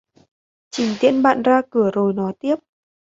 [0.71, 2.55] Trình tiễn bạn ra cửa rồi nói tiếp